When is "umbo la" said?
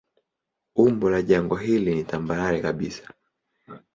0.75-1.21